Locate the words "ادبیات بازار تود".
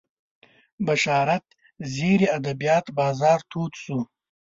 2.37-3.71